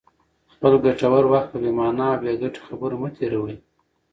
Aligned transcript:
خپل 0.53 0.73
ګټور 0.85 1.23
وخت 1.31 1.49
په 1.51 1.57
بې 1.63 1.71
مانا 1.77 2.07
او 2.13 2.19
بې 2.21 2.31
ګټې 2.41 2.61
خبرو 2.67 2.99
مه 3.01 3.09
تېروئ. 3.15 3.55